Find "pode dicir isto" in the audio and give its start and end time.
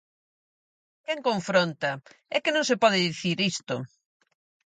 2.83-3.75